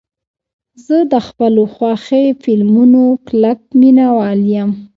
[0.85, 4.71] زه د خپلو خوښې فلمونو کلک مینهوال یم.